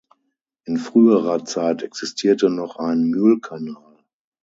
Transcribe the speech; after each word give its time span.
In 0.65 0.77
früherer 0.77 1.45
Zeit 1.45 1.83
existierte 1.83 2.49
noch 2.49 2.77
ein 2.77 3.03
Mühlkanal. 3.03 3.99